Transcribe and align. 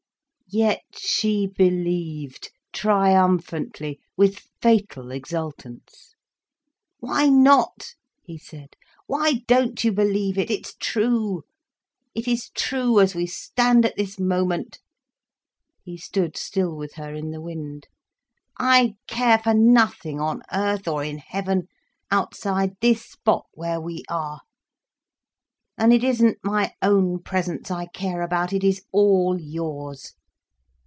Yet 0.53 0.83
she 0.97 1.47
believed, 1.47 2.51
triumphantly, 2.73 4.01
with 4.17 4.45
fatal 4.61 5.09
exultance. 5.09 6.13
"Why 6.99 7.29
not?" 7.29 7.91
he 8.21 8.37
said. 8.37 8.75
"Why 9.07 9.43
don't 9.47 9.81
you 9.85 9.93
believe 9.93 10.37
it? 10.37 10.51
It's 10.51 10.75
true. 10.75 11.43
It 12.13 12.27
is 12.27 12.49
true, 12.49 12.99
as 12.99 13.15
we 13.15 13.27
stand 13.27 13.85
at 13.85 13.95
this 13.95 14.19
moment—" 14.19 14.79
he 15.85 15.95
stood 15.95 16.35
still 16.35 16.75
with 16.75 16.95
her 16.95 17.13
in 17.15 17.31
the 17.31 17.39
wind; 17.39 17.87
"I 18.59 18.95
care 19.07 19.39
for 19.39 19.53
nothing 19.53 20.19
on 20.19 20.41
earth, 20.51 20.85
or 20.85 21.01
in 21.01 21.19
heaven, 21.19 21.67
outside 22.11 22.73
this 22.81 23.05
spot 23.05 23.45
where 23.53 23.79
we 23.79 24.03
are. 24.09 24.41
And 25.77 25.93
it 25.93 26.03
isn't 26.03 26.39
my 26.43 26.73
own 26.81 27.23
presence 27.23 27.71
I 27.71 27.85
care 27.85 28.21
about, 28.21 28.51
it 28.51 28.65
is 28.65 28.81
all 28.91 29.37
yours. 29.39 30.11